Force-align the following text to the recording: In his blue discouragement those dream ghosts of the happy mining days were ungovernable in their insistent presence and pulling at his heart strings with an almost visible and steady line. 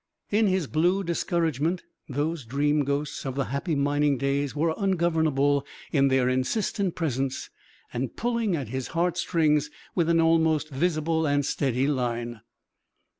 In 0.31 0.47
his 0.47 0.65
blue 0.65 1.03
discouragement 1.03 1.83
those 2.09 2.43
dream 2.43 2.83
ghosts 2.85 3.23
of 3.23 3.35
the 3.35 3.45
happy 3.53 3.75
mining 3.75 4.17
days 4.17 4.55
were 4.55 4.73
ungovernable 4.75 5.63
in 5.91 6.07
their 6.07 6.27
insistent 6.27 6.95
presence 6.95 7.51
and 7.93 8.15
pulling 8.15 8.55
at 8.55 8.69
his 8.69 8.87
heart 8.97 9.15
strings 9.15 9.69
with 9.93 10.09
an 10.09 10.19
almost 10.19 10.69
visible 10.69 11.27
and 11.27 11.45
steady 11.45 11.85
line. 11.85 12.41